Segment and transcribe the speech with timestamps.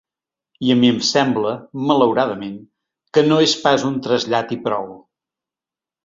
[0.67, 1.49] I a mi em sembla,
[1.91, 2.55] malauradament,
[3.17, 4.89] que no és pas un trasllat i prou.